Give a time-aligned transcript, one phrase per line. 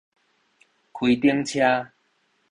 [0.93, 1.93] 開頂車